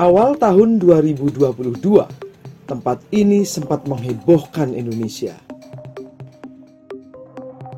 [0.00, 1.76] Awal tahun 2022,
[2.64, 5.36] tempat ini sempat menghebohkan Indonesia.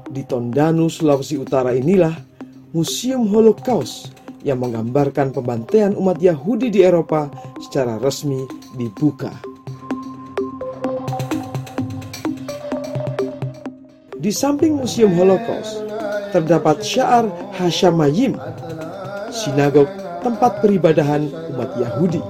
[0.06, 2.14] Di Tondanu, Sulawesi Utara inilah
[2.70, 4.14] Museum Holocaust
[4.46, 7.26] yang menggambarkan pembantaian umat Yahudi di Eropa
[7.58, 8.46] secara resmi
[8.78, 9.34] dibuka.
[14.14, 15.82] Di samping Museum Holocaust,
[16.30, 17.26] terdapat syaar
[17.58, 18.38] Hashamayim,
[19.34, 22.21] sinagog tempat peribadahan umat Yahudi.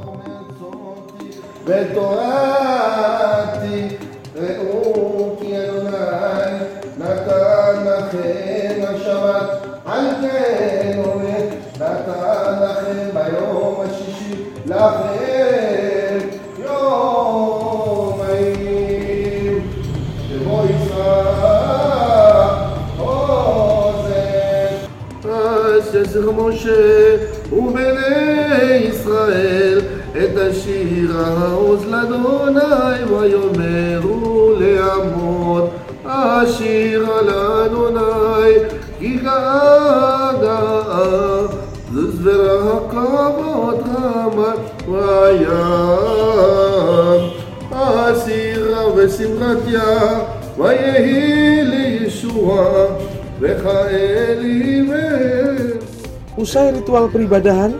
[26.38, 27.08] משה
[27.52, 35.70] ובני ישראל את השיר העוז לאדוני ויאמרו לעמוד
[36.06, 38.54] השיר על אדוני
[39.00, 41.42] כי גאה גאה
[41.94, 45.48] זוז ורקבות רמת וים
[47.72, 50.20] הסירה ושמחתיה
[50.58, 52.66] ויהי לישוע
[53.40, 54.82] וכאלי
[56.33, 57.77] Usai ritual peribadahan,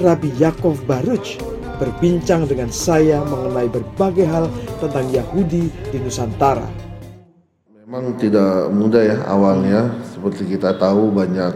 [0.00, 1.36] Rabi Yakov Baruch
[1.76, 4.48] berbincang dengan saya mengenai berbagai hal
[4.80, 6.64] tentang Yahudi di Nusantara.
[7.84, 11.52] Memang tidak mudah ya awalnya, seperti kita tahu banyak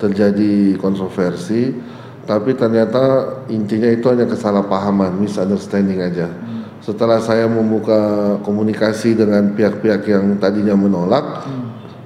[0.00, 1.76] terjadi kontroversi,
[2.24, 6.32] tapi ternyata intinya itu hanya kesalahpahaman, misunderstanding aja.
[6.80, 11.44] Setelah saya membuka komunikasi dengan pihak-pihak yang tadinya menolak,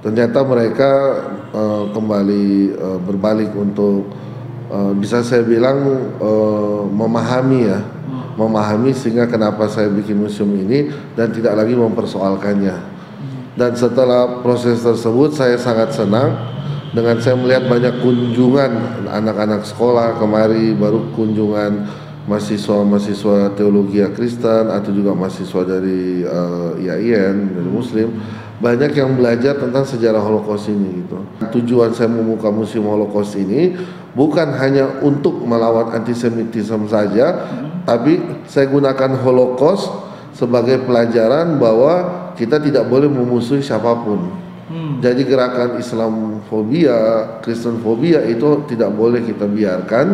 [0.03, 0.91] ternyata mereka
[1.53, 4.09] uh, kembali uh, berbalik untuk
[4.73, 5.85] uh, bisa saya bilang
[6.17, 8.35] uh, memahami ya hmm.
[8.35, 13.55] memahami sehingga kenapa saya bikin museum ini dan tidak lagi mempersoalkannya hmm.
[13.55, 16.33] dan setelah proses tersebut saya sangat senang
[16.93, 21.89] dengan saya melihat banyak kunjungan anak-anak sekolah kemari baru kunjungan
[22.29, 28.15] mahasiswa-mahasiswa teologi Kristen atau juga mahasiswa dari uh, IAIN dari Muslim
[28.63, 31.19] banyak yang belajar tentang sejarah Holocaust ini gitu.
[31.59, 33.75] Tujuan saya membuka museum Holocaust ini
[34.15, 37.83] bukan hanya untuk melawan antisemitisme saja, hmm.
[37.83, 39.91] tapi saya gunakan Holocaust
[40.31, 44.31] sebagai pelajaran bahwa kita tidak boleh memusuhi siapa pun.
[44.71, 45.03] Hmm.
[45.03, 46.97] Jadi gerakan Islamfobia,
[47.43, 50.05] Kristenfobia itu tidak boleh kita biarkan,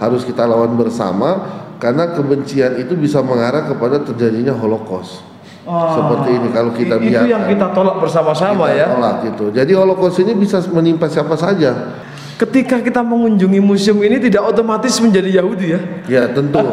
[0.00, 5.29] harus kita lawan bersama karena kebencian itu bisa mengarah kepada terjadinya Holocaust.
[5.68, 7.20] Oh, Seperti ini kalau kita biarkan.
[7.20, 8.88] Itu yang kita tolak bersama-sama ya.
[8.96, 9.44] Tolak gitu.
[9.52, 12.00] Jadi Holocaust ini bisa menimpa siapa saja.
[12.40, 15.80] Ketika kita mengunjungi museum ini tidak otomatis menjadi Yahudi ya?
[16.08, 16.64] Ya tentu.
[16.64, 16.72] uh,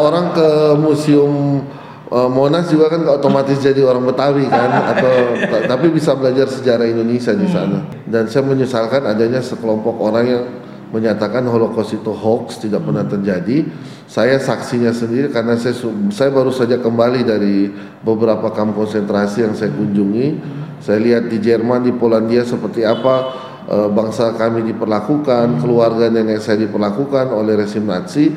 [0.06, 0.48] orang ke
[0.78, 1.66] museum
[2.14, 5.14] uh, Monas juga kan otomatis jadi orang Betawi kan atau
[5.66, 7.82] tapi bisa belajar sejarah Indonesia di sana.
[7.82, 8.06] Hmm.
[8.06, 10.44] Dan saya menyesalkan adanya sekelompok orang yang
[10.94, 13.66] menyatakan Holocaust itu hoax tidak pernah terjadi.
[14.06, 15.74] Saya saksinya sendiri karena saya
[16.14, 17.66] saya baru saja kembali dari
[18.06, 20.38] beberapa kamp konsentrasi yang saya kunjungi.
[20.78, 23.34] Saya lihat di Jerman, di Polandia seperti apa
[23.66, 28.30] e, bangsa kami diperlakukan, keluarga nenek saya diperlakukan oleh resim Nazi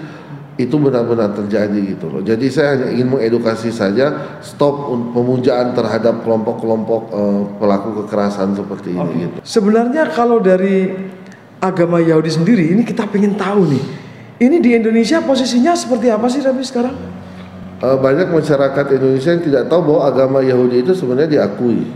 [0.57, 2.21] itu benar-benar terjadi gitu loh.
[2.25, 9.05] Jadi saya hanya ingin mengedukasi saja stop pemujaan terhadap kelompok-kelompok uh, pelaku kekerasan seperti ini.
[9.05, 9.21] Okay.
[9.21, 9.37] Gitu.
[9.45, 10.89] Sebenarnya kalau dari
[11.57, 13.83] agama Yahudi sendiri ini kita pengen tahu nih
[14.37, 16.93] ini di Indonesia posisinya seperti apa sih Rabi sekarang?
[17.81, 21.89] Uh, banyak masyarakat Indonesia yang tidak tahu bahwa agama Yahudi itu sebenarnya diakui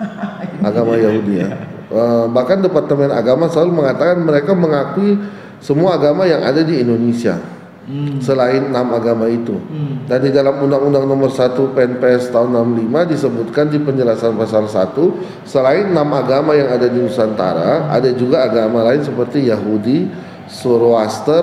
[0.68, 1.48] agama Yahudi ya.
[1.88, 5.16] Uh, bahkan Departemen Agama selalu mengatakan mereka mengakui
[5.62, 7.40] semua agama yang ada di Indonesia
[7.86, 8.18] hmm.
[8.20, 9.56] selain enam agama itu.
[9.56, 10.04] Hmm.
[10.04, 12.52] Dan di dalam Undang-Undang Nomor 1 PNPS tahun
[12.82, 18.44] 65 disebutkan di penjelasan pasal 1 selain enam agama yang ada di Nusantara, ada juga
[18.46, 20.10] agama lain seperti Yahudi,
[20.50, 21.42] Zoroaster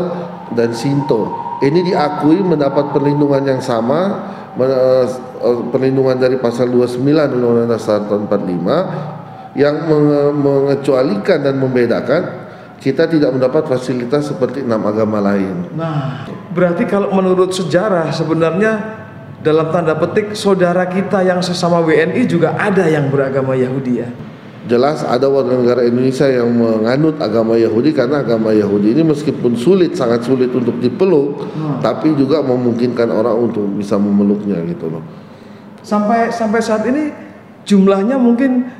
[0.53, 1.56] dan Sinto.
[1.63, 4.27] Ini diakui mendapat perlindungan yang sama
[4.59, 5.07] eh,
[5.71, 9.13] perlindungan dari pasal 29 Undang-Undang Dasar tahun 45
[9.53, 9.85] yang
[10.33, 12.42] mengecualikan dan membedakan
[12.81, 15.71] kita tidak mendapat fasilitas seperti enam agama lain.
[15.75, 19.03] Nah, berarti kalau menurut sejarah sebenarnya
[19.43, 24.09] dalam tanda petik saudara kita yang sesama WNI juga ada yang beragama Yahudi ya.
[24.63, 29.99] Jelas ada warga negara Indonesia yang menganut agama Yahudi karena agama Yahudi ini meskipun sulit
[29.99, 31.83] sangat sulit untuk dipeluk, hmm.
[31.83, 35.03] tapi juga memungkinkan orang untuk bisa memeluknya gitu loh.
[35.83, 37.11] Sampai sampai saat ini
[37.67, 38.71] jumlahnya mungkin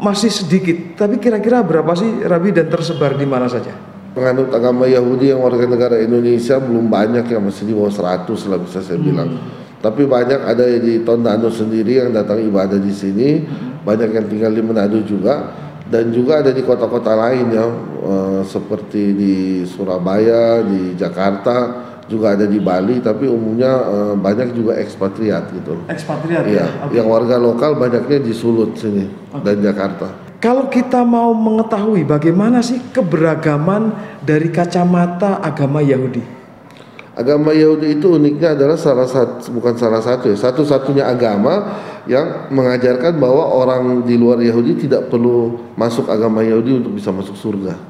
[0.00, 3.90] masih sedikit, tapi kira-kira berapa sih Rabi dan tersebar di mana saja?
[4.10, 8.58] penganut agama Yahudi yang warga negara Indonesia belum banyak yang masih di bawah 100 lah
[8.58, 9.38] bisa saya bilang.
[9.80, 13.40] Tapi banyak ada di Tondano sendiri yang datang ibadah di sini,
[13.80, 15.56] banyak yang tinggal di Manado juga.
[15.90, 19.34] Dan juga ada di kota-kota lain ya eh, seperti di
[19.66, 25.78] Surabaya, di Jakarta, juga ada di Bali tapi umumnya eh, banyak juga ekspatriat gitu.
[25.86, 26.66] Ekspatriat Iya, ya.
[26.82, 26.92] Oke.
[26.98, 29.06] yang warga lokal banyaknya di Sulut sini
[29.46, 30.10] dan Jakarta.
[30.42, 33.92] Kalau kita mau mengetahui bagaimana sih keberagaman
[34.24, 36.40] dari kacamata agama Yahudi.
[37.12, 43.20] Agama Yahudi itu uniknya adalah salah satu bukan salah satu ya, satu-satunya agama yang mengajarkan
[43.20, 47.89] bahwa orang di luar Yahudi tidak perlu masuk agama Yahudi untuk bisa masuk surga.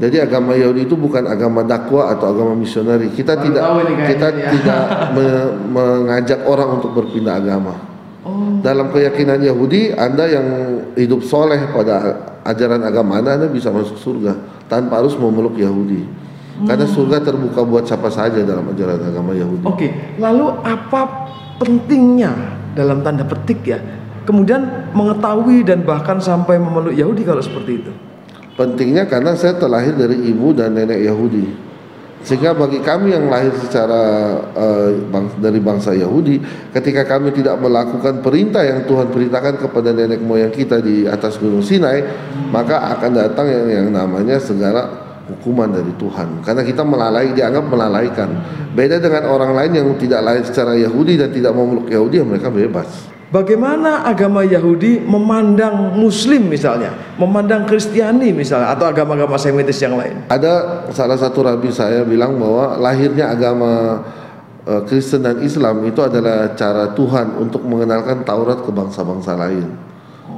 [0.00, 3.12] Jadi agama Yahudi itu bukan agama dakwah atau agama misioneri.
[3.12, 3.64] Kita Baru tidak
[4.08, 4.48] kita ya.
[4.56, 4.82] tidak
[5.16, 7.76] me- mengajak orang untuk berpindah agama.
[8.62, 10.46] Dalam keyakinan Yahudi, Anda yang
[10.94, 12.14] hidup soleh pada
[12.46, 14.38] ajaran agama Anda, Anda bisa masuk surga
[14.70, 16.06] tanpa harus memeluk Yahudi.
[16.62, 19.66] Karena surga terbuka buat siapa saja dalam ajaran agama Yahudi.
[19.66, 19.88] Oke,
[20.22, 21.26] lalu apa
[21.58, 22.30] pentingnya
[22.78, 23.82] dalam tanda petik ya?
[24.22, 27.92] Kemudian mengetahui dan bahkan sampai memeluk Yahudi kalau seperti itu.
[28.52, 31.72] Pentingnya karena saya terlahir dari ibu dan nenek Yahudi.
[32.22, 34.02] Sehingga bagi kami yang lahir secara
[34.54, 36.38] eh, bang- dari bangsa Yahudi,
[36.70, 41.66] ketika kami tidak melakukan perintah yang Tuhan perintahkan kepada nenek moyang kita di atas Gunung
[41.66, 42.06] Sinai,
[42.54, 44.86] maka akan datang yang, yang namanya segala
[45.26, 46.46] hukuman dari Tuhan.
[46.46, 48.30] Karena kita melalai, dianggap melalaikan.
[48.70, 52.54] Beda dengan orang lain yang tidak lahir secara Yahudi dan tidak memeluk Yahudi, ya mereka
[52.54, 53.11] bebas.
[53.32, 60.28] Bagaimana agama Yahudi memandang Muslim misalnya, memandang Kristiani misalnya, atau agama-agama Semitis yang lain?
[60.28, 64.04] Ada salah satu rabi saya bilang bahwa lahirnya agama
[64.68, 69.80] eh, Kristen dan Islam itu adalah cara Tuhan untuk mengenalkan Taurat ke bangsa-bangsa lain.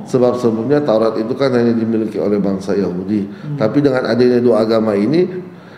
[0.06, 3.26] Sebab sebelumnya Taurat itu kan hanya dimiliki oleh bangsa Yahudi.
[3.58, 5.26] Tapi dengan adanya dua agama ini,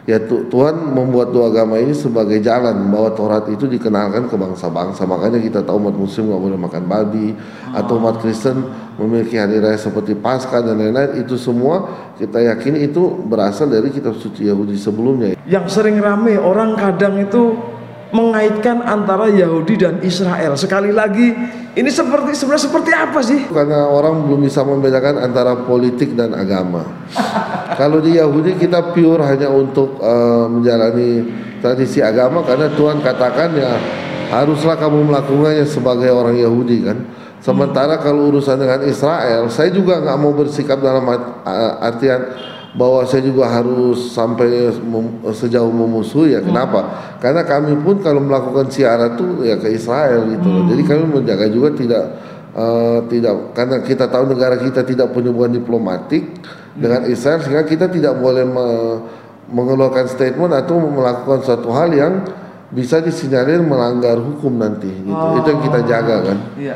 [0.06, 5.04] ya Tu- Tuhan membuat dua agama ini sebagai jalan bahwa Taurat itu dikenalkan ke bangsa-bangsa.
[5.04, 7.28] Makanya kita tahu umat Muslim nggak boleh makan babi,
[7.74, 8.64] atau umat Kristen
[8.96, 11.20] memiliki hari raya seperti Paskah dan lain-lain.
[11.20, 15.36] Itu semua kita yakini itu berasal dari kitab suci Yahudi sebelumnya.
[15.44, 17.75] Yang sering rame orang kadang itu
[18.14, 20.54] mengaitkan antara Yahudi dan Israel.
[20.54, 21.34] Sekali lagi,
[21.74, 23.40] ini seperti sebenarnya seperti apa sih?
[23.50, 26.86] Karena orang belum bisa membedakan antara politik dan agama.
[27.74, 31.10] Kalau di Yahudi kita pure hanya untuk eh, menjalani
[31.58, 33.74] tradisi agama karena Tuhan katakan ya
[34.30, 36.98] haruslah kamu melakukannya sebagai orang Yahudi kan.
[37.42, 42.22] Sementara kalau urusan dengan Israel, saya juga nggak mau bersikap dalam eh, artian
[42.76, 46.44] bahwa saya juga harus sampai mem- sejauh memusuhi ya.
[46.44, 46.84] Kenapa?
[47.24, 50.62] Karena kami pun kalau melakukan siaran tuh ya ke Israel gitu loh.
[50.68, 52.04] Jadi kami menjaga juga tidak
[52.52, 56.36] eh, tidak karena kita tahu negara kita tidak punya hubungan diplomatik
[56.76, 58.98] dengan Israel sehingga kita tidak boleh me-
[59.46, 62.28] mengeluarkan statement atau melakukan suatu hal yang
[62.66, 65.24] bisa disinyalir melanggar hukum nanti gitu.
[65.40, 66.38] Itu yang kita jaga kan.
[66.58, 66.74] Iya.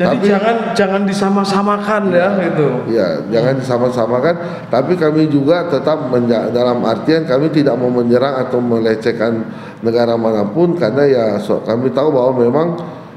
[0.00, 2.66] Jadi Tapi- jangan jangan disama-samakan ya gitu.
[2.88, 4.34] Ya, jangan disama-samakan.
[4.72, 9.44] Tapi kami juga tetap menja- dalam artian kami tidak mau menyerang atau melecehkan
[9.84, 12.68] negara mana pun karena ya so- kami tahu bahwa memang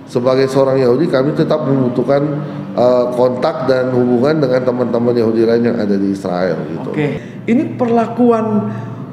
[0.03, 2.19] sebagai seorang Yahudi kami tetap membutuhkan
[2.73, 6.89] eh, kontak dan hubungan dengan teman-teman Yahudi lain yang ada di Israel gitu.
[6.91, 7.07] Oke.
[7.45, 8.45] Ini perlakuan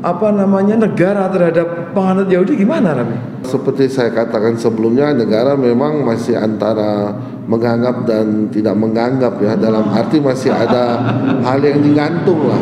[0.00, 3.44] apa namanya negara terhadap penganut Yahudi gimana, Rami?
[3.44, 7.12] Seperti saya katakan sebelumnya, negara memang masih antara
[7.44, 9.56] menganggap dan tidak menganggap ya.
[9.60, 11.00] Dalam arti masih ada
[11.44, 12.60] hal yang digantung lah.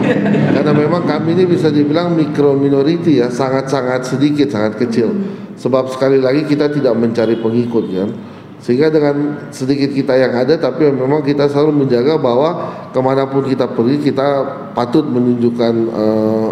[0.54, 5.14] Karena memang kami ini bisa dibilang mikro minority ya, sangat-sangat sedikit, sangat kecil.
[5.58, 8.10] Sebab sekali lagi kita tidak mencari pengikut kan.
[8.58, 12.50] Sehingga dengan sedikit kita yang ada, tapi memang kita selalu menjaga bahwa
[12.90, 14.26] ke mana pun kita pergi, kita
[14.74, 16.50] patut menunjukkan eh,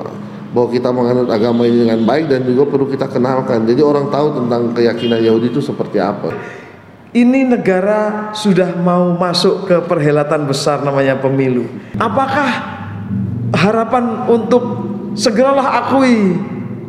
[0.57, 3.69] bahwa kita menganut agama ini dengan baik dan juga perlu kita kenalkan.
[3.69, 6.33] Jadi orang tahu tentang keyakinan Yahudi itu seperti apa.
[7.13, 11.69] Ini negara sudah mau masuk ke perhelatan besar namanya pemilu.
[12.01, 12.49] Apakah
[13.53, 14.65] harapan untuk
[15.13, 16.41] segeralah akui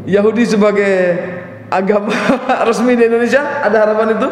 [0.07, 1.19] Yahudi sebagai
[1.67, 2.15] agama
[2.71, 3.67] resmi di Indonesia?
[3.67, 4.29] Ada harapan itu?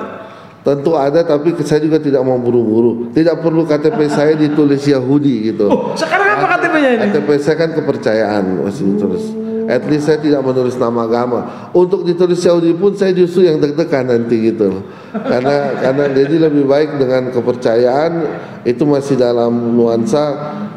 [0.65, 3.13] Tentu ada tapi saya juga tidak mau buru-buru.
[3.13, 5.69] Tidak perlu KTP saya ditulis Yahudi gitu.
[5.69, 7.01] Oh, sekarang apa KTP-nya ini?
[7.13, 9.45] KTP saya kan kepercayaan masih ditulis.
[9.69, 11.69] At least saya tidak menulis nama agama.
[11.69, 14.83] Untuk ditulis Yahudi pun saya justru yang deg-degan nanti gitu loh.
[15.13, 18.11] Karena karena jadi lebih baik dengan kepercayaan
[18.65, 20.33] itu masih dalam nuansa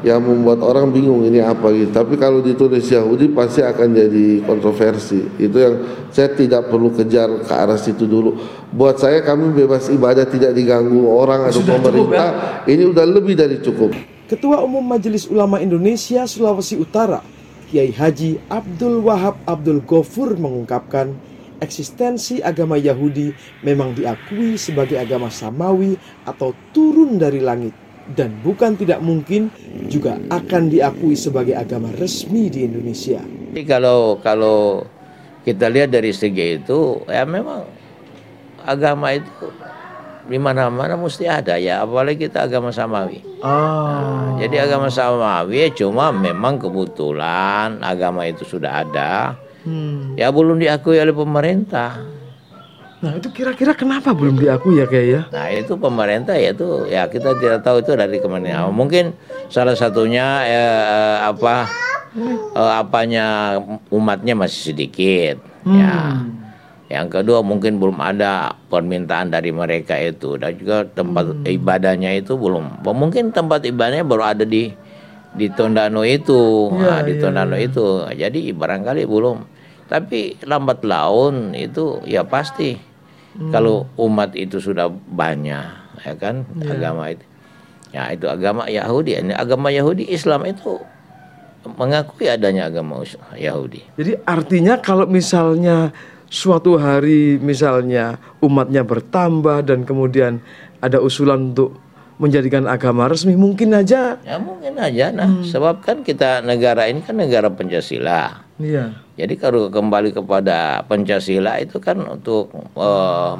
[0.06, 1.90] yang membuat orang bingung ini apa gitu.
[1.90, 5.26] Tapi kalau ditulis Yahudi pasti akan jadi kontroversi.
[5.38, 5.74] Itu yang
[6.14, 8.38] saya tidak perlu kejar ke arah situ dulu.
[8.70, 12.28] Buat saya kami bebas ibadah tidak diganggu orang atau Sudah cukup, pemerintah.
[12.68, 13.90] Ini udah lebih dari cukup.
[14.28, 17.24] Ketua Umum Majelis Ulama Indonesia Sulawesi Utara,
[17.72, 21.16] Kiai Haji Abdul Wahab Abdul Gofur mengungkapkan
[21.58, 23.34] eksistensi agama Yahudi
[23.66, 29.52] memang diakui sebagai agama samawi atau turun dari langit dan bukan tidak mungkin
[29.92, 33.20] juga akan diakui sebagai agama resmi di Indonesia.
[33.20, 34.84] Jadi kalau kalau
[35.44, 37.64] kita lihat dari segi itu ya memang
[38.64, 39.48] agama itu
[40.28, 43.24] di mana-mana mesti ada ya apalagi kita agama samawi.
[43.40, 43.48] Oh.
[43.48, 49.40] Nah, jadi agama samawi cuma memang kebetulan agama itu sudah ada.
[49.64, 50.16] Hmm.
[50.20, 52.17] Ya belum diakui oleh pemerintah.
[52.98, 55.20] Nah itu kira-kira kenapa belum diakui ya kayak ya?
[55.30, 58.66] Nah itu pemerintah ya itu ya kita tidak tahu itu dari ke mana.
[58.66, 58.74] Hmm.
[58.74, 59.14] Mungkin
[59.46, 61.70] salah satunya eh, apa
[62.58, 63.58] eh, apanya
[63.94, 65.38] umatnya masih sedikit.
[65.62, 65.70] Ya.
[65.70, 65.78] Hmm.
[65.78, 65.94] Ya
[66.88, 71.44] yang kedua mungkin belum ada permintaan dari mereka itu dan juga tempat hmm.
[71.44, 72.80] ibadahnya itu belum.
[72.80, 74.72] Mungkin tempat ibadahnya baru ada di
[75.36, 77.68] di Tondano itu, ya, nah, di ya, Tondano ya.
[77.68, 77.86] itu.
[78.16, 79.38] Jadi barangkali belum.
[79.88, 82.87] Tapi lambat laun itu ya pasti
[83.38, 83.50] hmm.
[83.54, 85.66] kalau umat itu sudah banyak,
[86.02, 86.74] ya kan ya.
[86.74, 87.24] agama itu.
[87.88, 89.16] Ya itu agama Yahudi.
[89.16, 90.76] Ini agama Yahudi Islam itu
[91.64, 93.00] mengakui adanya agama
[93.32, 93.80] Yahudi.
[93.96, 95.90] Jadi artinya kalau misalnya
[96.28, 100.44] suatu hari misalnya umatnya bertambah dan kemudian
[100.84, 101.80] ada usulan untuk
[102.18, 105.46] menjadikan agama resmi mungkin aja ya mungkin aja nah hmm.
[105.46, 111.78] sebab kan kita negara ini kan negara Pancasila iya jadi kalau kembali kepada Pancasila itu
[111.78, 113.38] kan untuk uh,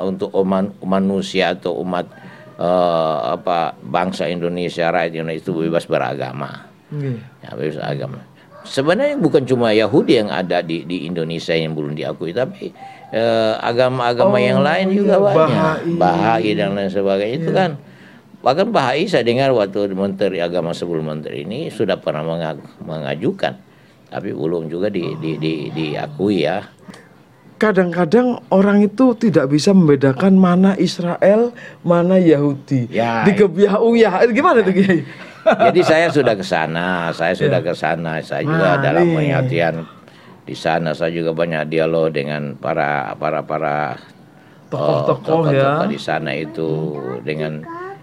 [0.00, 2.08] untuk umat manusia atau umat
[2.56, 7.20] uh, apa bangsa Indonesia rakyat Indonesia itu bebas beragama yeah.
[7.44, 8.24] ya bebas agama
[8.64, 12.72] sebenarnya bukan cuma Yahudi yang ada di di Indonesia yang belum diakui tapi
[13.12, 16.52] eh, agama-agama oh, yang lain juga iya, banyak Bahai.
[16.52, 17.40] dan lain sebagainya yeah.
[17.40, 17.56] itu iya.
[17.56, 17.70] kan
[18.40, 22.22] bahkan Bahai saya dengar waktu Menteri Agama sebelum Menteri ini sudah pernah
[22.82, 23.54] mengajukan.
[24.08, 26.64] Tapi belum juga di, di, di, diakui ya.
[27.60, 31.52] Kadang-kadang orang itu tidak bisa membedakan mana Israel,
[31.84, 32.88] mana Yahudi.
[32.88, 33.36] Ya, di
[34.00, 35.02] ya gimana tuh Kiai?
[35.68, 39.84] Jadi saya sudah ke sana, saya sudah ke sana, saya juga nah, dalam pengertian
[40.48, 44.00] di sana saya juga banyak dialog dengan para para para
[44.72, 45.72] tokoh-tokoh uh, ya.
[45.84, 47.60] di sana itu dengan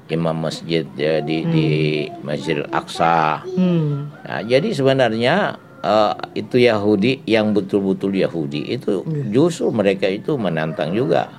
[0.09, 1.51] imam masjid ya, di hmm.
[1.51, 1.67] di
[2.21, 3.41] Masjid Al-Aqsa.
[3.45, 4.13] Hmm.
[4.21, 9.29] Nah, jadi sebenarnya uh, itu Yahudi yang betul-betul Yahudi itu yeah.
[9.33, 11.29] justru mereka itu menantang juga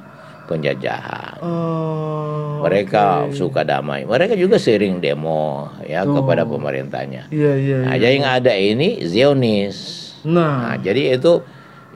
[0.47, 1.43] penjajahan.
[1.43, 3.35] Oh, mereka okay.
[3.35, 4.07] suka damai.
[4.07, 6.23] Mereka juga sering demo ya oh.
[6.23, 7.31] kepada pemerintahnya.
[7.31, 7.79] Iya iya.
[7.87, 9.79] Nah, jadi yang ada ini Zionis.
[10.27, 10.75] Nah.
[10.75, 11.43] nah, jadi itu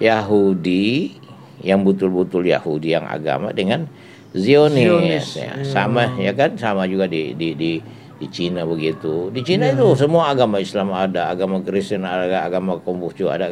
[0.03, 1.19] Yahudi
[1.67, 3.87] yang betul-betul Yahudi yang agama dengan
[4.31, 5.27] Zionis, Zionis.
[5.35, 5.59] Ya.
[5.59, 5.67] ya.
[5.67, 7.73] Sama ya kan sama juga di di di
[8.21, 9.33] di Cina begitu.
[9.33, 9.75] Di Cina yeah.
[9.81, 13.49] itu semua agama Islam ada, agama Kristen ada, agama Konghucu ada.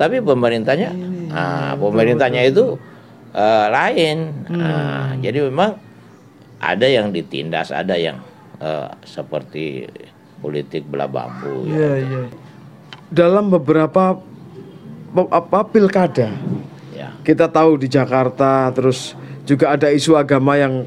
[0.00, 1.28] Tapi pemerintahnya, yeah.
[1.28, 2.80] nah, pemerintahnya itu
[3.36, 4.32] uh, lain.
[4.48, 4.58] Hmm.
[4.58, 5.76] Uh, jadi memang
[6.58, 8.18] ada yang ditindas, ada yang
[8.64, 9.84] uh, seperti
[10.40, 11.68] politik belah bambu.
[11.68, 12.08] Yeah, ya.
[12.08, 12.26] Yeah.
[13.12, 14.16] Dalam beberapa
[15.32, 16.32] apa pilkada,
[16.98, 17.14] yeah.
[17.22, 19.14] kita tahu di Jakarta, terus
[19.46, 20.82] juga ada isu agama yang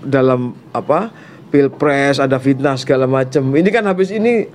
[0.00, 1.12] dalam apa
[1.52, 3.52] pilpres, ada fitnah segala macam.
[3.52, 4.48] Ini kan habis ini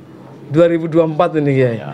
[0.49, 1.71] 2024 ini ya.
[1.77, 1.93] ya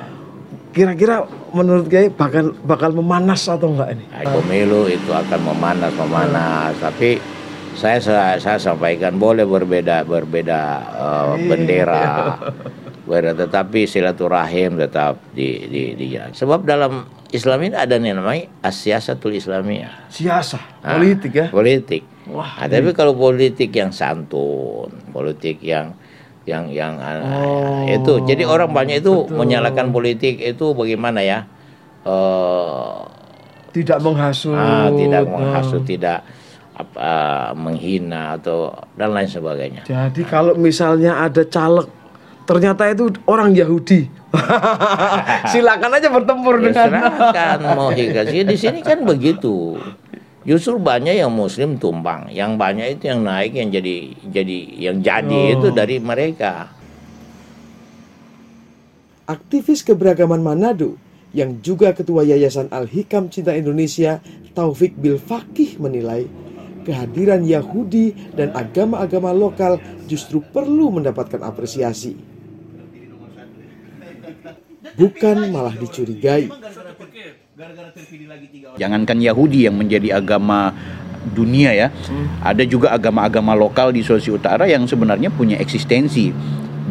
[0.72, 4.06] kira-kira menurut Kiai bakal bakal memanas atau enggak ini?
[4.24, 7.20] Pemilu itu akan memanas memanas, tapi
[7.76, 10.62] saya saya, saya sampaikan boleh berbeda berbeda
[10.96, 12.40] uh, bendera,
[13.04, 19.36] berbeda, tetapi silaturahim tetap di di di Sebab dalam Islam ini ada yang namanya asiasatul
[19.40, 20.12] Islamiyah.
[20.12, 21.48] Siasah, nah, politik ya.
[21.48, 22.04] Politik.
[22.28, 25.96] Wah, nah, tapi kalau politik yang santun, politik yang
[26.46, 29.38] yang yang ah, oh, itu jadi orang banyak itu betul.
[29.38, 31.46] menyalahkan politik itu bagaimana ya
[32.02, 33.06] uh,
[33.70, 35.88] tidak menghasut ah, tidak menghasut oh.
[35.88, 36.26] tidak
[36.74, 41.86] apa menghina atau dan lain sebagainya jadi kalau misalnya ada caleg
[42.50, 44.10] ternyata itu orang Yahudi
[45.52, 49.76] silakan aja bertempur ya, dengan silakan mau di sini kan begitu
[50.42, 53.96] Justru banyak yang Muslim tumbang, yang banyak itu yang naik, yang jadi
[54.26, 54.60] jadi
[54.90, 55.54] yang jadi oh.
[55.54, 56.74] itu dari mereka.
[59.30, 60.98] Aktivis keberagaman Manado
[61.32, 64.18] yang juga ketua Yayasan Al Hikam Cinta Indonesia
[64.58, 66.26] Taufik Bil Fakih menilai
[66.90, 69.78] kehadiran Yahudi dan agama-agama lokal
[70.10, 72.31] justru perlu mendapatkan apresiasi.
[74.98, 76.50] Bukan malah dicurigai.
[78.80, 80.74] Jangankan Yahudi yang menjadi agama
[81.22, 82.42] dunia ya, hmm.
[82.42, 86.34] ada juga agama-agama lokal di Sulawesi Utara yang sebenarnya punya eksistensi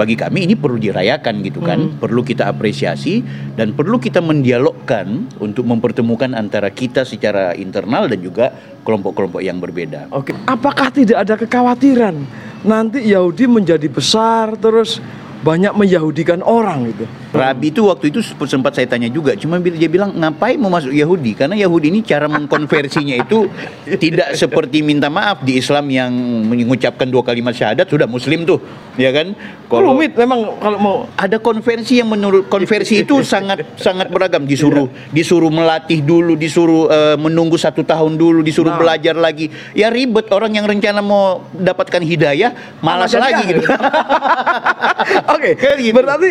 [0.01, 3.21] bagi kami ini perlu dirayakan gitu kan, perlu kita apresiasi
[3.53, 8.49] dan perlu kita mendialogkan untuk mempertemukan antara kita secara internal dan juga
[8.81, 10.09] kelompok-kelompok yang berbeda.
[10.09, 12.17] Oke, apakah tidak ada kekhawatiran
[12.65, 15.05] nanti Yahudi menjadi besar terus
[15.45, 17.05] banyak menyahudikan orang gitu?
[17.31, 21.37] Rabi itu waktu itu sempat saya tanya juga, cuma dia bilang ngapain mau masuk Yahudi?
[21.37, 23.47] Karena Yahudi ini cara mengkonversinya itu
[24.01, 26.11] tidak seperti minta maaf di Islam yang
[26.49, 28.59] mengucapkan dua kalimat syahadat sudah Muslim tuh,
[28.97, 29.37] ya kan?
[29.71, 35.53] Rumit memang kalau mau ada konversi yang menurut konversi itu sangat sangat beragam disuruh disuruh
[35.53, 38.79] melatih dulu disuruh eh, menunggu satu tahun dulu disuruh Nah.
[38.79, 43.67] belajar lagi ya ribet orang yang rencana mau dapatkan hidayah malas lagi gitu
[45.31, 45.95] Oke, Kayak gitu.
[45.95, 46.31] berarti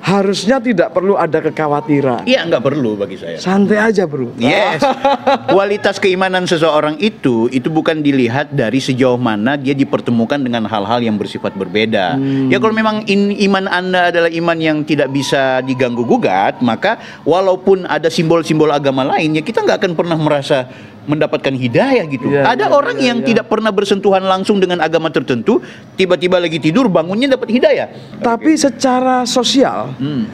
[0.00, 2.24] harusnya tidak perlu ada kekhawatiran.
[2.24, 4.36] iya nggak perlu bagi saya Santai aja, Bro.
[4.36, 4.84] Yes.
[5.52, 11.16] Kualitas keimanan seseorang itu itu bukan dilihat dari sejauh mana dia dipertemukan dengan hal-hal yang
[11.16, 12.20] bersifat berbeda.
[12.48, 17.84] Ya kalau memang in- iman Anda adalah iman yang tidak bisa diganggu gugat, maka walaupun
[17.84, 20.68] ada simbol-simbol agama lain ya kita nggak akan pernah merasa
[21.08, 22.28] mendapatkan hidayah gitu.
[22.28, 23.26] Iya, ada iya, orang iya, yang iya.
[23.32, 25.60] tidak pernah bersentuhan langsung dengan agama tertentu,
[25.96, 27.88] tiba-tiba lagi tidur bangunnya dapat hidayah.
[28.20, 30.24] Tapi secara sosial, Hmm.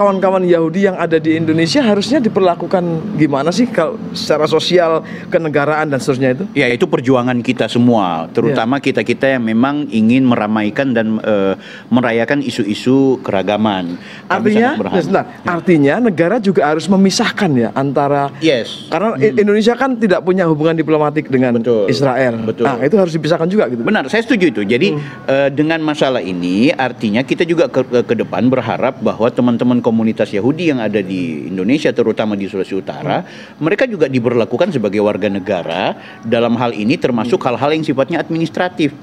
[0.00, 2.80] Kawan-kawan Yahudi yang ada di Indonesia harusnya diperlakukan
[3.20, 6.44] gimana sih kalau secara sosial, kenegaraan dan seterusnya itu?
[6.56, 11.52] Ya itu perjuangan kita semua, terutama kita-kita yang memang ingin meramaikan dan eh,
[11.92, 14.00] merayakan isu-isu keragaman.
[14.24, 15.24] Kami Artinya, ya, sebentar.
[15.44, 18.88] artinya negara juga harus memisahkan ya antara Yes.
[18.88, 21.92] karena I- Indonesia kan tidak punya hubungan diplomatik dengan Betul.
[21.92, 22.40] Israel.
[22.40, 22.64] Betul.
[22.64, 23.84] Nah, itu harus dipisahkan juga gitu.
[23.84, 24.62] Benar, saya setuju itu.
[24.64, 24.96] Jadi
[25.28, 30.70] eh, dengan masalah ini, artinya kita juga ke- ke depan berharap bahwa teman-teman komunitas Yahudi
[30.70, 33.26] yang ada di Indonesia, terutama di Sulawesi Utara,
[33.58, 35.98] mereka juga diberlakukan sebagai warga negara.
[36.22, 38.94] Dalam hal ini, termasuk hal-hal yang sifatnya administratif,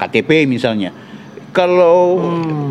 [0.00, 0.96] KTP misalnya.
[1.50, 2.22] Kalau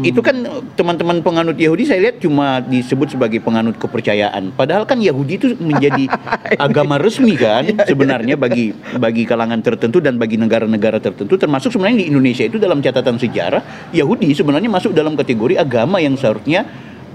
[0.08, 0.40] itu kan
[0.80, 4.56] teman-teman penganut Yahudi saya lihat cuma disebut sebagai penganut kepercayaan.
[4.56, 6.08] Padahal kan Yahudi itu menjadi
[6.66, 11.36] agama resmi kan sebenarnya bagi bagi kalangan tertentu dan bagi negara-negara tertentu.
[11.36, 16.16] Termasuk sebenarnya di Indonesia itu dalam catatan sejarah Yahudi sebenarnya masuk dalam kategori agama yang
[16.16, 16.64] seharusnya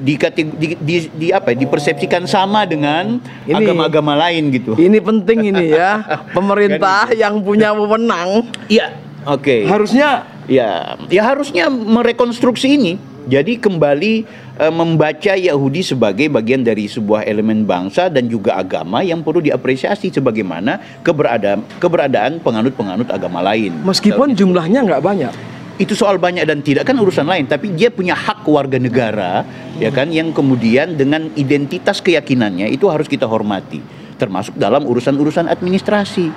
[0.00, 4.74] di, di, di, di apa ya, dipersepsikan sama dengan agama-agama lain gitu.
[4.74, 6.02] Ini penting ini ya.
[6.36, 8.94] Pemerintah yang punya wewenang Iya,
[9.26, 9.70] oke.
[9.70, 12.92] harusnya Ya, ya harusnya merekonstruksi ini.
[13.24, 14.28] Jadi kembali
[14.60, 20.12] eh, membaca Yahudi sebagai bagian dari sebuah elemen bangsa dan juga agama yang perlu diapresiasi
[20.12, 23.72] sebagaimana keberadaan keberadaan penganut-penganut agama lain.
[23.80, 25.32] meskipun jumlahnya nggak banyak.
[25.74, 29.42] Itu soal banyak dan tidak kan urusan lain, tapi dia punya hak warga negara,
[29.82, 33.82] ya kan, yang kemudian dengan identitas keyakinannya itu harus kita hormati,
[34.14, 36.30] termasuk dalam urusan-urusan administrasi.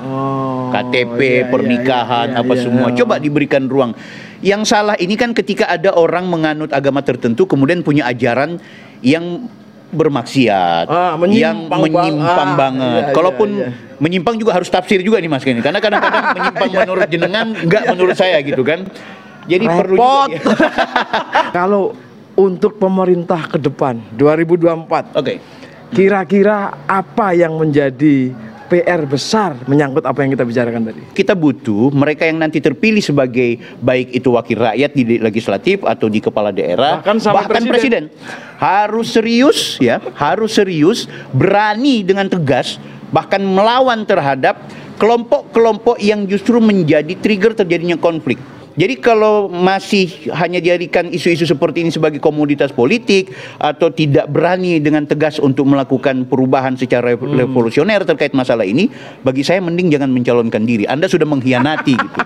[0.00, 2.62] Oh, KTP, iya, iya, pernikahan, iya, iya, apa iya.
[2.64, 2.88] semua.
[2.96, 3.92] Coba diberikan ruang.
[4.40, 8.56] Yang salah ini kan ketika ada orang menganut agama tertentu kemudian punya ajaran
[9.04, 9.44] yang
[9.90, 13.02] bermaksiat, Ah, yang menyimpang bang- ah, banget.
[13.02, 13.98] iya, Kalaupun iya, iya.
[13.98, 15.58] menyimpang juga harus tafsir juga nih Mas ini.
[15.58, 18.86] Karena kadang-kadang menyimpang menurut jenengan enggak menurut saya gitu kan.
[19.44, 20.28] Jadi perlu Repot.
[20.30, 20.54] juga.
[21.56, 21.84] Kalau
[22.32, 25.42] untuk pemerintah ke depan 2024 Oke.
[25.90, 28.30] kira-kira apa yang menjadi
[28.70, 31.02] PR besar menyangkut apa yang kita bicarakan tadi?
[31.10, 36.22] kita butuh mereka yang nanti terpilih sebagai baik itu wakil rakyat di legislatif atau di
[36.22, 38.06] kepala daerah Bahkan sampai presiden.
[38.62, 42.78] harus serius ya harus serius berani dengan tegas
[43.10, 44.62] bahkan melawan terhadap
[45.02, 48.38] kelompok-kelompok yang justru menjadi trigger terjadinya konflik
[48.80, 53.28] jadi kalau masih hanya dijadikan isu-isu seperti ini sebagai komoditas politik
[53.60, 58.88] atau tidak berani dengan tegas untuk melakukan perubahan secara rev- revolusioner terkait masalah ini,
[59.20, 60.88] bagi saya mending jangan mencalonkan diri.
[60.88, 62.18] Anda sudah mengkhianati gitu.